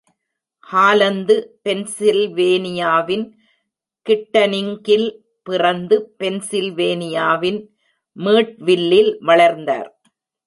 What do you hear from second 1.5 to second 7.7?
பென்சில்வேனியாவின் கிட்டன்னிங்கில் பிறந்து பென்சில்வேனியாவின்